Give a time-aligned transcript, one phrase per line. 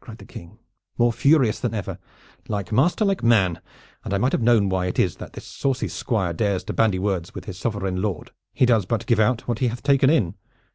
[0.00, 0.58] cried the King,
[0.96, 1.98] more furious than ever.
[2.48, 3.60] "Like master, like man,
[4.02, 6.98] and I might have known why it is that this saucy Squire dares to bandy
[6.98, 8.30] words with his sovereign lord.
[8.54, 10.34] He does but give out what he hath taken in.